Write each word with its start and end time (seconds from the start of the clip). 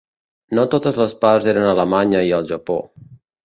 No 0.59 0.63
totes 0.75 0.97
les 1.03 1.13
parts 1.27 1.47
eren 1.53 1.67
a 1.67 1.77
Alemanya 1.77 2.25
i 2.31 2.35
al 2.41 2.51
Japó. 2.55 2.83